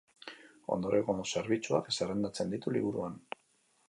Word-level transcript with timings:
Ondorengo 0.75 1.15
zerbitzuak 1.33 1.91
zerrendatzen 1.97 2.49
ditu 2.55 2.73
liburuan. 2.79 3.21